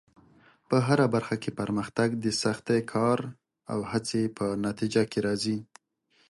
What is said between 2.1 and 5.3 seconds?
د سختې کار او هڅې په نتیجه کې